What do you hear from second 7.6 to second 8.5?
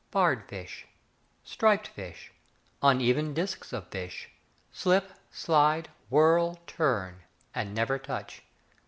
never touch.